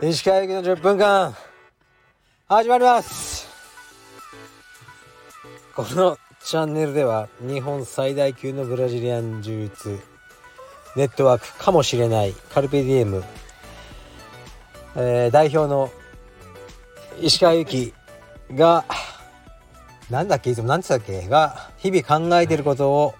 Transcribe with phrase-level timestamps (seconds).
[0.00, 1.34] 石川行きの10分間
[2.46, 3.46] 始まります。
[5.76, 9.98] このチャンネルでは日本最大級のブラジリアン柔術
[10.96, 13.22] ネットワークかもしれないカルペディエム、
[14.96, 15.90] えー代表の
[17.20, 17.92] 石川由紀
[18.54, 18.86] が
[20.08, 23.14] なんだっけいつも何て言ったっけが日々考えてることを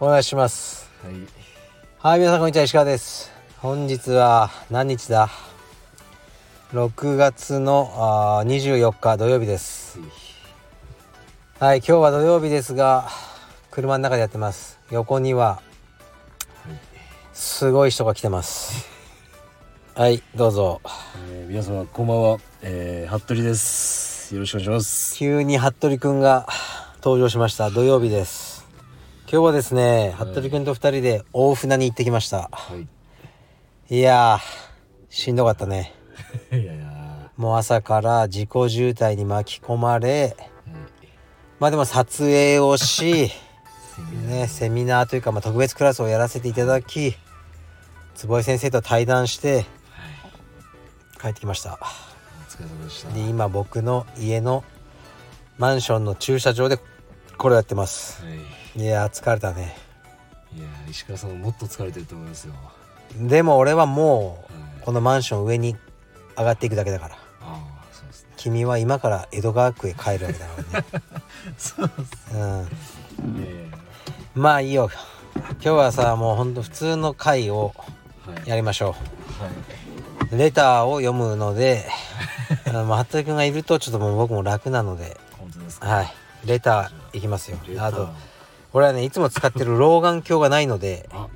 [0.00, 0.88] お願いします。
[1.02, 1.14] はい。
[1.98, 3.32] はい皆さんこんにちは石川です。
[3.58, 5.28] 本日は何日だ
[6.72, 9.98] ？6月のあー24日土曜日です。
[11.58, 13.08] はい今日は土曜日ですが
[13.72, 14.78] 車の中でやってます。
[14.92, 15.60] 横には
[17.32, 18.86] すごい人が来てます。
[19.96, 20.80] はいどうぞ。
[21.32, 24.32] えー皆様こんばんは、えー、服部です。
[24.32, 25.16] よろしくお願いします。
[25.16, 26.46] 急に服部くんが
[27.02, 27.70] 登場しました。
[27.70, 28.47] 土曜日です
[29.30, 32.74] 今日はですねはい服部くんと2人で大船に行ってきましたは
[33.90, 33.94] い。
[33.94, 35.92] いやーしんどかったね
[36.50, 41.08] いやいやもう朝から自己渋滞に巻き込まれー、はい。
[41.60, 47.14] まあでも撮影をしセミナーねセミナーというかまあ特別クラスをやらせていただき
[48.14, 49.66] 坪井先生と対談して
[51.20, 53.12] 帰ってきましたお疲れ様でした。
[53.12, 54.64] で今僕の家の
[55.58, 56.78] マンションの駐車場で
[57.36, 58.38] これやってますはい。
[58.76, 59.76] いやー疲れたね
[60.56, 62.54] いやー石川さんももっと疲れてると思いますよ。
[63.20, 64.82] でも俺はもうはい。
[64.84, 65.76] このマンション上に
[66.36, 68.30] 上がっていくだけだからああ、そうですね。
[68.36, 70.86] 君は今から江戸川区へ帰るわけだからね
[71.58, 72.34] そうです。
[72.34, 72.68] うん
[74.34, 74.90] まあいいよ
[75.54, 77.74] 今日はさもうほんと普通の回を
[78.26, 78.48] はい。
[78.48, 80.34] やりましょはい。
[80.34, 81.86] うレターを読むので
[82.72, 85.86] あ服部君がいるとちょっともう僕も楽なので本当ですか？
[85.88, 86.12] はい
[86.44, 88.08] レターいきますよあと
[88.72, 91.28] これはねいつも使ってる老眼鏡がないので今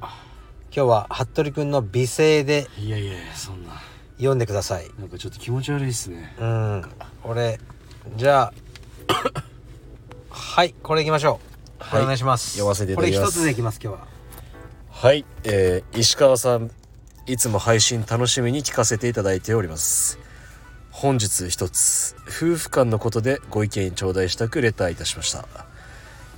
[0.71, 3.73] 日は服部君の美声でいやいやそんな。
[4.19, 4.89] 読んでください。
[4.99, 6.35] なんかちょっと気持ち悪いですね。
[6.39, 6.85] うん。
[7.25, 7.59] 俺
[8.17, 8.53] じゃあ
[10.31, 11.41] はいこれいきましょ
[11.81, 11.85] う。
[11.91, 13.21] これお願いします、読ませていただきます。
[13.21, 14.07] これ一つでいきます今日は。
[14.91, 16.71] はい、えー、石川さん
[17.27, 20.19] いつも配信楽しみに聞かせていただいております。
[20.91, 25.49] 本日一つ夫婦間のことでご意見頂戴したくレターいたしました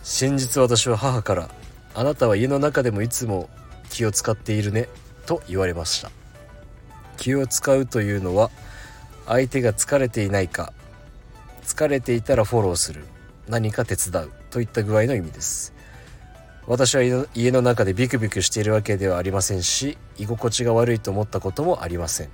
[0.04, 1.48] 先日私は母から
[1.96, 3.48] 「あなたは家の中でもいつも
[3.88, 4.88] 気を使っているね」
[5.24, 6.10] と言われました。
[7.16, 8.50] 気を使うというのは
[9.26, 10.74] 相手が疲れていないか
[11.64, 13.06] 疲れていたらフォローする
[13.48, 15.72] 何か手伝うといった具合の意味です。
[16.66, 22.28] 私は家の中でビクビクしているわけではありませんし居心地が悪いと思ったこともありません。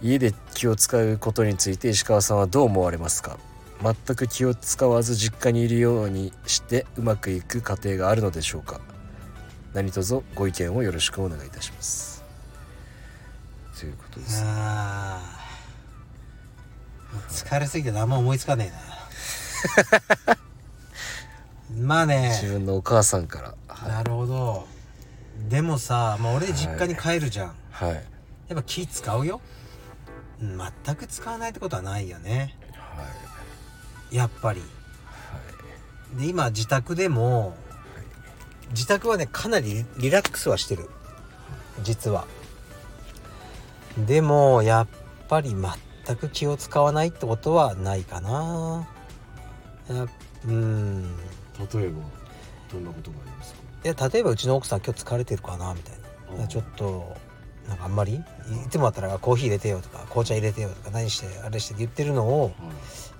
[0.00, 3.38] 家で気を使うことについて石川さんはどう思われますか？
[3.82, 8.80] 全く気を使わず実家にいるようにしてうまくいく家庭があるのでしょうか？
[9.72, 12.22] 何卒ご意見をよろしくお願いいたします。
[13.78, 14.44] ということです。
[17.28, 20.36] 疲れすぎて何も思いつかねえな。
[21.86, 22.38] まあね。
[22.40, 23.54] 自分のお母さんから。
[23.68, 24.68] はい、なるほど。
[25.48, 27.94] でもさ、まあ、俺実家に帰るじゃん、はい。
[27.94, 28.02] やっ
[28.56, 29.40] ぱ気使うよ。
[30.42, 32.56] うん全く使わないってことはないよね。
[32.74, 33.29] はい
[34.10, 34.62] やっぱり。
[36.16, 37.56] で今自宅でも
[38.70, 40.88] 自宅はねかなりリリラックスはしてる。
[41.82, 42.26] 実は。
[43.96, 44.88] でもやっ
[45.28, 48.88] ぱり全く気を使わないってことはないかな。
[49.88, 50.06] や
[50.46, 51.02] うん。
[51.02, 52.00] 例えば
[52.72, 53.60] どんなことがありますか？
[53.84, 55.94] いや例えばうちの奥さん今日疲れてるかなみたい
[56.36, 56.42] な。
[56.42, 57.16] うんちょっと
[57.70, 58.22] なんかあんまりいい
[58.68, 62.52] つもだったらコーヒー入れてよとか紅茶入れてよとか何してあれして言ってるのをはい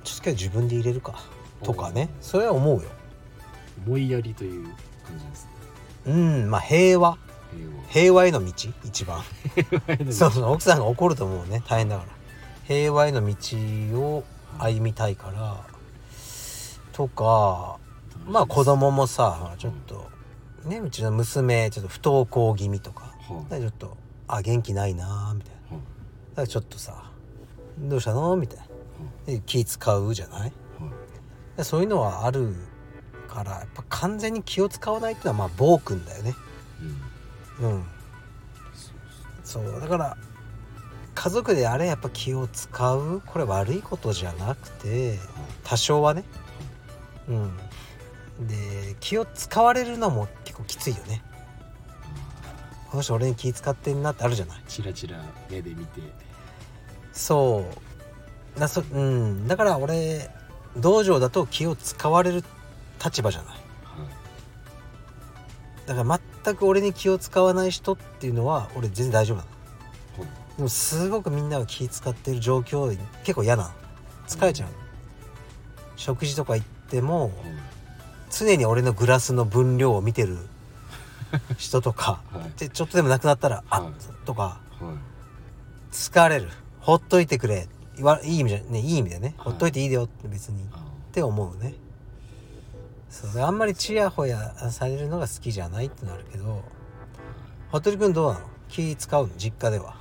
[0.03, 1.23] ちょっと今日自分で入れるか
[1.63, 2.09] とかね。
[2.21, 2.89] おそれは思うよ。
[3.87, 5.51] 思いやりという感じですね。
[6.07, 7.19] うんまあ平和。
[7.91, 8.27] 平和。
[8.27, 8.53] への道
[8.85, 9.23] 一番。
[9.55, 12.09] 平そうそう奥さんが怒ると思うね大変だから。
[12.65, 13.35] 平和への道
[14.01, 14.25] を
[14.59, 15.61] 歩みたいから
[16.93, 17.79] とか
[18.27, 20.09] まあ子供もさちょっと
[20.65, 23.15] ねうちの娘ちょっと不登校気味とか。
[23.29, 23.97] ちょっと
[24.35, 25.77] あ元気ないなみたいな。
[25.77, 25.85] はい
[26.31, 27.11] だからちょっとさ
[27.79, 28.37] どうしたの？
[28.37, 28.65] みたいな。
[29.27, 30.15] で気使う？
[30.15, 30.41] じゃない？
[30.41, 30.53] はい
[31.57, 32.55] でそういうのはある
[33.29, 36.35] からやっぱ完全に気を使わないっていうのはまあ暴君だよね。
[37.61, 37.71] うん。
[37.71, 37.85] うん。
[39.45, 39.81] そう。
[39.81, 40.17] だから
[41.15, 43.23] 家族であれやっぱ気を使う？
[43.27, 45.19] これ悪いことじゃなくて
[45.65, 46.25] 多少はね。
[47.29, 47.57] うん。
[48.47, 51.23] で気を使われるのも結構きついよね
[52.91, 54.63] この人俺に気使ってんなってあるじゃない？
[54.67, 56.01] チラチラ目で見て。
[57.13, 57.65] そ
[58.57, 58.61] う。
[58.61, 59.47] なそうん。
[59.47, 60.29] だから俺
[60.77, 62.43] 道場だと気を使われる
[63.03, 63.55] 立場じゃない。
[63.55, 63.61] は
[65.85, 65.89] い。
[65.89, 69.49] だから全く俺に気を使わない人っていうのは俺全然大丈夫なの。
[69.51, 69.61] はい
[70.57, 73.71] でもすごくみんなが気使ってる状況結構嫌なの。
[74.27, 74.75] 疲れちゃうの。
[75.97, 77.33] 食事とか行ってもはい
[78.33, 80.39] 常に俺のグラスの分量を見てる
[81.59, 82.59] 人とかはい。
[82.59, 83.93] でちょっとでもなくなったら「あはい。
[84.27, 84.85] とかはい
[85.93, 86.49] 「疲れる。
[86.81, 87.69] ほっといてくれ」
[88.25, 89.35] いい意味じゃねいい意味でね。
[89.39, 89.47] はい。
[89.47, 90.63] ほっといていいでよって別に。
[90.65, 90.79] っあ。
[91.13, 91.75] て思うね。
[93.11, 96.63] そうであんまりチヤホヤされるのが好きじゃないってのあるけど
[97.71, 98.47] 服部君どうなの？
[98.69, 99.33] 気使うの？
[99.37, 99.97] 実家では。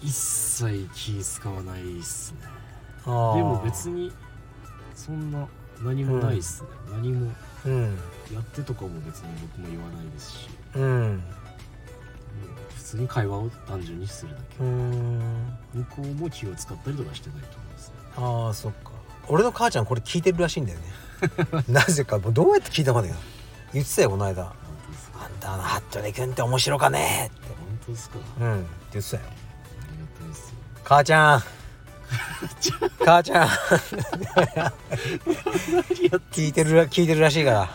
[0.00, 2.38] 一切気使わないっすね。
[3.04, 4.12] でも別に
[4.94, 5.46] そんな
[5.80, 7.32] 何もないっすね、何も
[7.66, 7.98] うん。
[8.32, 10.82] やってとかも別に僕も言わないですし、うん。
[10.82, 11.22] うん。
[12.76, 17.94] 普通に会話を単純にするだけ、向こうも気を使ったりとかしてないと思いますね。
[18.16, 18.90] ああそっか。
[19.28, 20.84] 俺の母ちゃんこれ聞いてるらしいんだよね。
[21.68, 23.14] なぜかもうどうやって聞いたかね
[23.72, 24.42] 言ってたよこの間。
[24.44, 27.46] あんたあの服部君って面白かねって。
[27.48, 27.56] 本
[27.86, 28.18] 当ですか？
[28.40, 28.60] うん。
[28.60, 29.22] って言ってたよ。
[29.22, 30.54] ありがたいですよ。
[30.84, 31.42] 母ちゃん
[33.04, 33.48] 母ちゃん。
[36.30, 37.68] 聞いてるら聞いてるらしいから。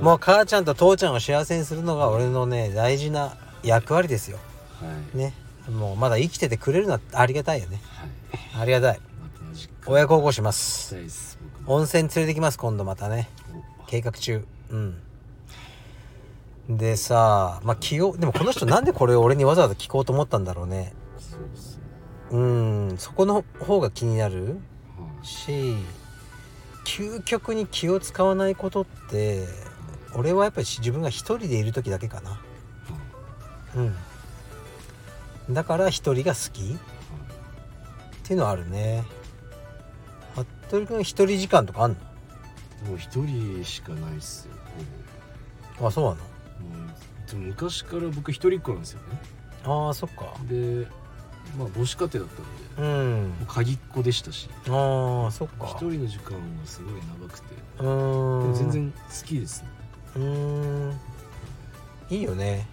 [0.00, 4.38] もう母ちゃんと父ちゃんを幸せにするのが俺のね大事な役割ですよ。
[4.80, 5.16] はい。
[5.16, 5.34] ね。
[5.70, 7.80] もうまだ生きててくれるのはありがたいよね。
[7.92, 8.62] はい。
[8.62, 9.00] ありがたい。
[9.00, 13.28] ま親孝行しましす温泉連れてきます今度またね。
[13.82, 13.86] お。
[13.86, 14.44] 計画中。
[14.70, 15.00] うん。
[16.68, 20.92] でさまあ気をでもこの人なんでこれを俺にわざわざ聞こうと思ったんだろうね。
[21.18, 21.36] そ
[22.30, 24.60] うんそこの方が気になる
[24.96, 25.74] はいし
[26.84, 29.46] 究極に気を使わないことって
[30.14, 32.40] 俺はやっぱり自分が一人でいる時だけかな。
[33.76, 33.80] う
[35.50, 35.54] ん。
[35.54, 36.72] だから一人が好き。
[36.72, 36.78] っ
[38.24, 39.04] ていうのはあるね。
[40.70, 44.46] 服部君一人時間とかあんもう一人しかないっす
[45.80, 46.20] よあそうなぼも
[47.26, 49.20] うでも昔から僕一人っ子なんですよね。
[49.64, 50.32] のああそっか。
[50.48, 50.86] で
[51.58, 53.46] まあ母子家庭だったんでうん。
[53.46, 54.48] 鍵っ子でしたし。
[54.68, 55.66] ああそっか。
[55.66, 57.46] 一人の時間がすごい長くて。
[57.80, 57.86] うん。
[57.86, 59.68] も全然好きですね。
[60.16, 60.22] うー
[60.90, 61.00] ん。
[62.10, 62.46] いいよね。
[62.48, 62.66] はい。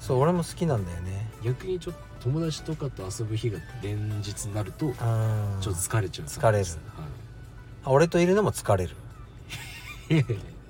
[0.00, 1.28] そう俺も好きなんだよね。
[1.44, 6.26] 逆にちょっと友達とかと遊ぶ日が連日になるとちょあっと疲れちゃう。
[6.26, 6.64] 疲れる。
[6.64, 6.66] はい。
[7.84, 8.94] あ俺といるのも疲れる、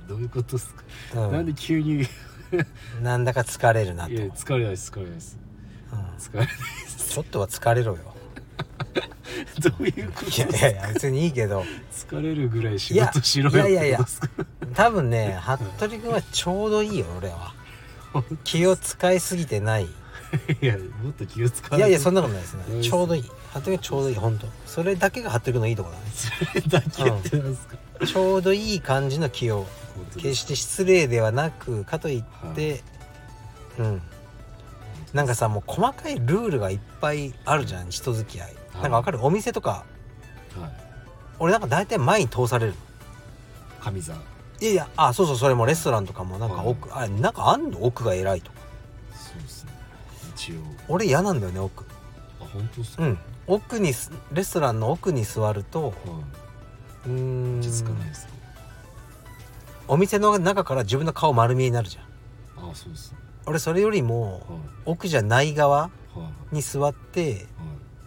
[0.09, 0.73] どういうことです
[1.13, 2.03] か、うん、なんで急に？
[2.03, 2.07] い
[3.03, 5.37] なんだか疲れるなと、や疲れないです疲れないです。
[5.43, 5.50] うん
[6.21, 6.49] 疲れない
[7.09, 7.99] ちょっとは疲れろよ。
[9.61, 11.65] どういうこといやいやいや別にいいけど。
[11.93, 14.01] 疲れるぐらい仕事しろよいやいやいや
[14.75, 15.41] 多分ね
[15.77, 17.55] 服部君はちょうどいいよ俺は。
[18.45, 19.89] 気を使いすぎてない。
[20.63, 22.65] いやもっと気を使わいやいやそんななことないですね。
[22.69, 23.23] うんちょうどいい。
[23.23, 24.47] 服部君ちょうどいい本当。
[24.67, 26.11] それだけが服部君のいいところだね。
[26.15, 27.77] それだけってなんですか、
[28.07, 29.67] ちょうどいい感じの気を。
[30.17, 32.83] 決して失礼ではなくかといって、
[33.79, 34.03] うん
[35.13, 38.47] なんかさもう細かいルールがいっぱいあるじゃん人付き合い。
[38.47, 38.83] はい。
[38.83, 39.19] なんかわかる？
[39.25, 39.85] お店とか。
[40.59, 40.71] はい。
[41.39, 42.75] 俺なんか大体前に通される
[43.81, 44.15] 神座。
[44.61, 47.83] いやいやあそうそうそれもレストランとかもなんか奥、あなんかあんの？
[47.83, 48.59] 奥が偉いとか。
[49.13, 49.73] そうですね。
[50.35, 50.57] 一応。
[50.89, 51.85] 俺嫌なんだよね奥。
[52.41, 53.19] あ本当ですか、うん。
[53.47, 55.93] 奥にすレストランの奥に座るとは
[57.07, 57.57] うーん。
[57.57, 58.33] い落ち着かないですか？
[59.89, 62.05] お店の中から自分の顔丸見えになるじゃん。
[62.71, 63.19] あそうですね
[63.51, 64.43] 俺それよりもはい。
[64.87, 65.91] 奥じゃない側は
[66.53, 66.55] い。
[66.57, 67.45] に座ってはい。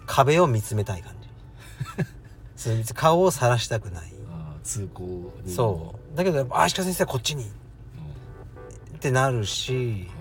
[0.06, 2.84] 壁を見つめたい感じ。
[2.94, 4.14] 顔をさらしたくない。
[4.32, 6.18] あ通行にそう。
[6.18, 10.16] だけどやっぱ「あ石川先生こっちに」うんってなるしは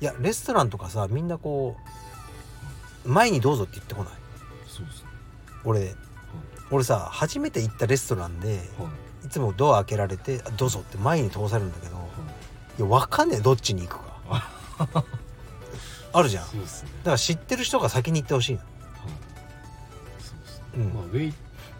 [0.00, 0.04] い。
[0.04, 1.76] やレストランとかさみんなこ
[3.04, 4.12] う前にどうぞって言ってこない？
[4.68, 5.08] そうですね。
[5.64, 5.94] 俺。
[6.72, 8.84] 俺さ初めて行ったレストランでは
[9.24, 9.26] い。
[9.26, 12.06] いつもドア開けられてあ「どうぞ」って前に通されるんだけどはい。
[12.78, 14.09] いや分かんねえどっちに行くか
[16.12, 16.44] あるじゃん。
[16.44, 16.90] だそうですね。
[17.04, 18.58] から知ってる人が先に行ってほしいの。
[18.58, 18.68] はい。
[20.18, 20.94] そうですね、うん。
[20.94, 21.34] まあウェイ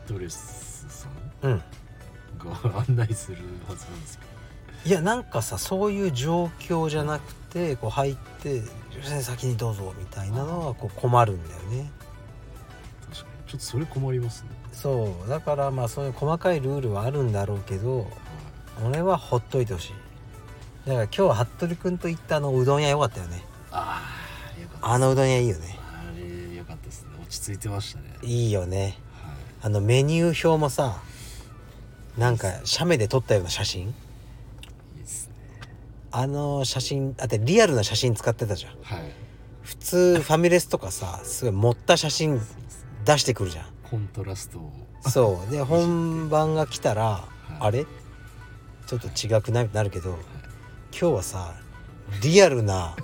[0.07, 1.09] トレスさ
[1.49, 1.62] んうん。
[2.38, 3.38] が案内する
[3.69, 4.30] はずなんですけ
[4.88, 8.62] いやなんかさそういう状況じゃなくてこう入って
[9.02, 11.90] 「先生先にどうぞ」みたいなのはこう困るんだよね。
[13.02, 13.50] ど確かに。
[13.50, 14.49] ちょっとそれ困りますね。
[14.73, 15.28] そう。
[15.28, 18.11] だからまあそういう細かいルールはあるんだろうけど
[18.83, 19.95] 俺はほっといてほしい
[20.87, 23.44] だから今日は服部君と行ったあのうどん屋良かったよね。
[23.70, 24.02] あ
[24.56, 25.78] あよかったあのうどん屋いいよね。
[25.78, 27.10] あれよかったですね。
[27.20, 28.16] 落ち着いてましたね。
[28.22, 28.80] いいよね。
[28.80, 28.94] はい。
[29.62, 31.02] あのメニュー表もさ
[32.16, 33.82] なんか写メで撮ったような写真。
[33.82, 33.90] い
[34.96, 35.34] いですね。
[36.10, 38.72] あの写真あってリアルな写真使ってたじゃん。
[38.82, 39.12] はい。
[39.62, 42.40] 普通ファミレスとかさすごい盛った写真
[43.04, 43.66] 出してくるじゃん。
[43.88, 44.72] コントラストを。
[45.02, 45.50] そう。
[45.52, 47.54] で本番が来たら、い。
[47.60, 47.87] あれ？
[48.87, 50.18] ちょっと違くなるけど
[50.92, 51.54] 今日はさ
[52.23, 52.97] リアルな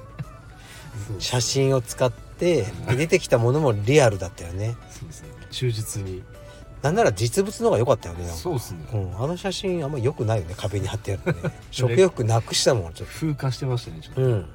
[1.18, 2.66] 写真を使ってで
[2.96, 4.76] 出てきたものもリアルだったよね。
[4.90, 5.28] そうですね。
[5.50, 6.22] 忠実に。
[6.82, 8.80] なんなら実物の方が良かったよねそうっすね。
[8.92, 11.58] うん、あの写真あんま良くないよね壁に貼ってあるのね。
[11.72, 14.46] 食欲なくしたもんちょっ風化してましたねちょっと、とうん。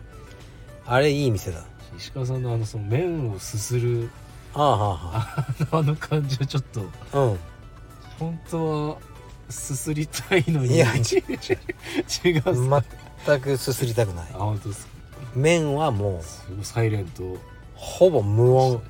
[0.85, 1.63] あれいい店だ。
[1.97, 4.09] 石川さんのあのその麺をすする
[4.53, 6.81] ああはあのあの感じはちょっと
[7.13, 7.39] あはあうん。
[8.19, 8.97] 本当は
[9.49, 10.75] すすりたいのに。
[10.75, 10.99] いや違う。
[12.29, 12.69] 違う
[13.25, 14.25] 全くすすりたくない。
[14.33, 14.91] あ本当ですか？
[15.35, 17.37] 麺はもうすごいサイレント。
[17.75, 18.75] ほぼ無音。
[18.75, 18.81] はい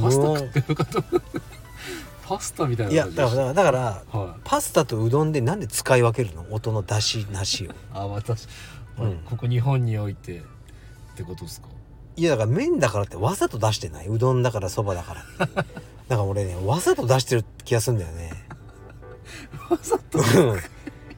[0.00, 0.84] パスタ食ってるか。
[0.84, 1.02] と
[2.28, 3.54] パスタみたいいやな感じでした。
[3.54, 4.40] だからだからはい。
[4.44, 6.46] パスタとうどんでなんで使い分けるの？
[6.50, 7.72] 音の出しなしを。
[7.98, 8.46] あ私、
[8.98, 9.18] うん。
[9.24, 10.42] ここ日本においてっ
[11.16, 11.68] てことですか？
[12.16, 14.08] いやだから麺だからってわざと出してない？
[14.08, 15.64] うどんだからそばだから だか
[16.08, 18.30] ら俺ねわざと出してる気がするんだよね。
[19.70, 20.18] わざと？
[20.18, 20.22] う
[20.56, 20.60] ん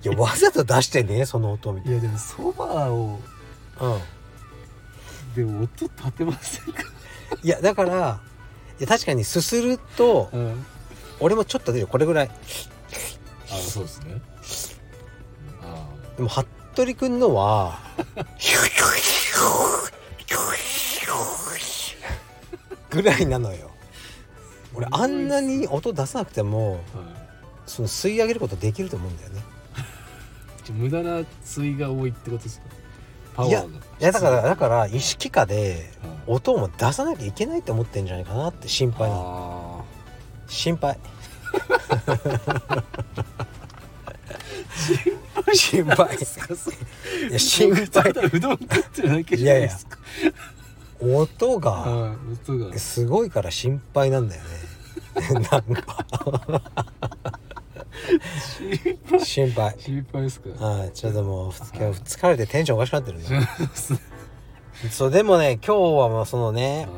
[0.02, 3.18] いやわざと出してねその音みたいいやでもそばを
[3.80, 4.00] なうん。
[5.34, 6.82] でも音立てませんか、
[7.42, 8.20] いやだから
[8.78, 10.66] いや確かにすするとうん、
[11.20, 11.86] 俺もちょっと出るよ。
[11.86, 12.30] これぐらい。
[13.52, 14.20] あそうですね。
[15.62, 17.78] あでも服部君のは
[22.90, 23.70] ぐらいなのよ。
[24.74, 27.08] 俺あんなに音出さなくてもあ、はい。
[27.66, 29.42] その吸い上げることできると思うんだよね
[30.72, 31.24] 無駄な
[31.54, 32.66] 対が多いってことですか？
[33.34, 33.78] パワいやーが。
[33.78, 36.12] いやだからだから意識下ではい。
[36.26, 39.10] 音も出さなきゃいけないって思ってんじゃないかなって心配
[40.48, 40.98] 心配。
[45.54, 46.16] 心配。
[47.30, 48.10] いや心配。
[48.32, 49.98] うどん食ってるだけじゃないですか。
[51.00, 52.14] 音が。
[52.76, 54.48] すごいから心配なんだよね。
[55.50, 56.04] なんか
[59.24, 59.74] 心配。
[59.78, 60.64] 心配ですか？
[60.64, 63.46] はいちょっともう今日疲れてテンションおかしくなってるんだは
[64.90, 66.88] そうでもね今日はもうそのね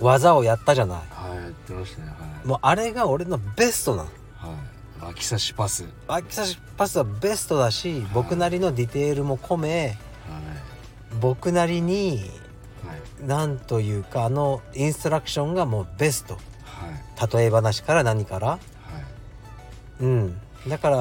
[0.00, 0.04] い。
[0.04, 0.98] 技をやったじゃない。
[1.10, 2.46] はいやってましたねはい。
[2.46, 4.08] もうあれが俺のベストなの。
[4.36, 4.54] は
[5.02, 5.04] い。
[5.04, 5.84] 脇差しパス。
[6.06, 9.96] はい秋差しパスはベストだし僕なりのディテールも込め
[11.20, 12.30] 僕なりに
[12.86, 13.26] はい。
[13.26, 16.34] なんというかあのインストラクションがもうベスト。
[16.34, 16.40] は
[17.28, 17.36] い。
[17.38, 18.60] 例え話から何からはい
[20.00, 20.40] うん。
[20.68, 20.96] だから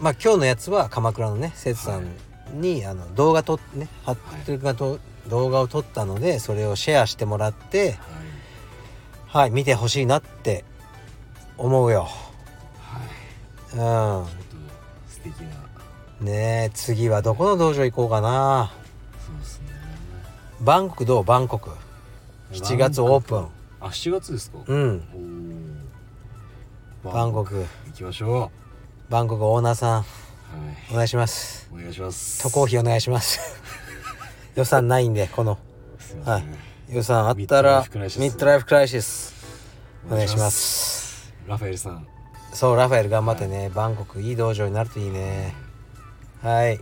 [0.00, 4.98] まあ今日のやつは鎌倉のね生徒さんに、あの動画撮ってね服部君がと
[5.28, 7.96] 動画を撮ったのでそれをシェアしてもらってはい。
[9.28, 10.64] はい見てほしいなって
[11.58, 12.08] 思うよ。
[12.80, 13.00] は
[13.74, 13.76] い。
[13.76, 14.26] うん。
[15.08, 15.56] 素敵な。
[16.20, 18.72] ねえ次はどこの道場行こうかな。
[19.26, 19.66] そうですね。
[20.60, 21.24] バンコクどう？
[21.24, 21.70] バンコク。
[22.52, 23.46] 7月オープン。
[23.80, 24.58] あ7月ですか？
[24.66, 25.02] うん
[27.12, 27.64] バンコク。
[27.86, 28.50] 行きましょ
[29.08, 30.00] バンコクオーナーさん。
[30.00, 30.04] うはい。
[30.92, 31.68] お願いします。
[31.72, 32.42] お願いします。
[32.42, 33.40] 渡航費お願いします。
[34.56, 35.58] 予算ないんでこの。
[35.98, 39.34] すい予算あったらミッドライフクライシス。
[40.10, 41.32] お願いします。
[41.46, 42.06] ラファエルさん。
[42.52, 45.54] そうラファエル頑張ってね、バンコクいい道場になるといいね。
[46.42, 46.80] はい。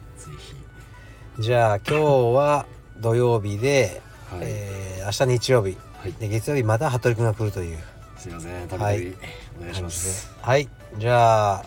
[1.38, 1.94] じゃあ今日
[2.36, 2.66] は
[2.98, 4.40] 土曜日で、はい。
[4.42, 5.76] えー明日日曜日。
[5.98, 6.12] はい。
[6.12, 7.78] で月曜日また服部君が来るという
[8.24, 8.68] すいません。
[8.68, 9.00] たびたはい。
[9.00, 9.14] び
[9.58, 10.32] お願いします。
[10.40, 10.66] はい。
[10.96, 11.66] じゃあはい。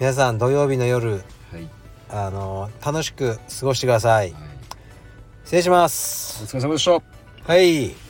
[0.00, 1.18] 皆さん土曜日の夜は
[1.58, 1.68] い。
[2.08, 4.32] あの楽しく過ごしてください。
[4.32, 4.42] はい。
[5.44, 6.92] 失礼しまおす疲れ様でした。
[7.52, 8.07] はい